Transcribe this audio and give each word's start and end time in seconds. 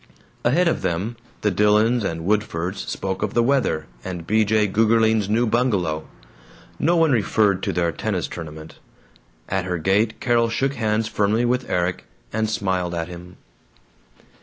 Ahead 0.43 0.67
of 0.67 0.81
them, 0.81 1.15
the 1.41 1.51
Dillons 1.51 2.03
and 2.03 2.25
Woodfords 2.25 2.87
spoke 2.89 3.21
of 3.21 3.35
the 3.35 3.43
weather 3.43 3.85
and 4.03 4.25
B. 4.25 4.43
J. 4.43 4.65
Gougerling's 4.67 5.29
new 5.29 5.45
bungalow. 5.45 6.07
No 6.79 6.97
one 6.97 7.11
referred 7.11 7.61
to 7.61 7.71
their 7.71 7.91
tennis 7.91 8.27
tournament. 8.27 8.79
At 9.47 9.65
her 9.65 9.77
gate 9.77 10.19
Carol 10.19 10.49
shook 10.49 10.73
hands 10.73 11.07
firmly 11.07 11.45
with 11.45 11.69
Erik 11.69 12.05
and 12.33 12.49
smiled 12.49 12.95
at 12.95 13.09
him. 13.09 13.37